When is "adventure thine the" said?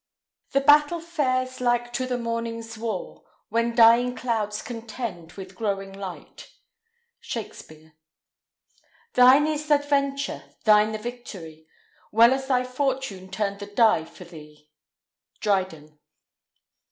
9.73-10.97